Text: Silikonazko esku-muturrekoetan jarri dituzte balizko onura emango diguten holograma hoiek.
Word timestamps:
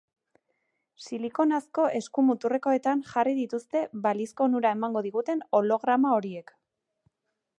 Silikonazko 1.07 1.83
esku-muturrekoetan 1.99 3.03
jarri 3.11 3.35
dituzte 3.41 3.83
balizko 4.07 4.47
onura 4.49 4.71
emango 4.79 5.07
diguten 5.09 5.47
holograma 5.59 6.17
hoiek. 6.17 6.53